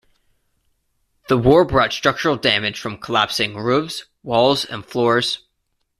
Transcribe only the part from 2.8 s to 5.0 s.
collapsing roofs, walls and